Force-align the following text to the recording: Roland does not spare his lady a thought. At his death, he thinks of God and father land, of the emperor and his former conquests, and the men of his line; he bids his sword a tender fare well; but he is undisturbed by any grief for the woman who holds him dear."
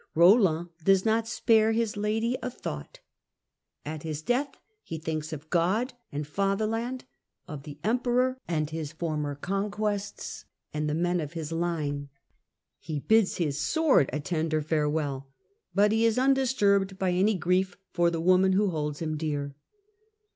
Roland 0.15 0.69
does 0.83 1.05
not 1.05 1.27
spare 1.27 1.73
his 1.73 1.95
lady 1.95 2.35
a 2.41 2.49
thought. 2.49 3.01
At 3.85 4.01
his 4.01 4.23
death, 4.23 4.55
he 4.81 4.97
thinks 4.97 5.31
of 5.31 5.51
God 5.51 5.93
and 6.11 6.25
father 6.25 6.65
land, 6.65 7.05
of 7.47 7.61
the 7.61 7.77
emperor 7.83 8.39
and 8.47 8.67
his 8.71 8.93
former 8.93 9.35
conquests, 9.35 10.45
and 10.73 10.89
the 10.89 10.95
men 10.95 11.19
of 11.19 11.33
his 11.33 11.51
line; 11.51 12.09
he 12.79 12.99
bids 12.99 13.37
his 13.37 13.59
sword 13.61 14.09
a 14.11 14.19
tender 14.19 14.63
fare 14.63 14.89
well; 14.89 15.29
but 15.75 15.91
he 15.91 16.03
is 16.03 16.17
undisturbed 16.17 16.97
by 16.97 17.11
any 17.11 17.35
grief 17.35 17.77
for 17.93 18.09
the 18.09 18.19
woman 18.19 18.53
who 18.53 18.71
holds 18.71 19.03
him 19.03 19.17
dear." 19.17 19.53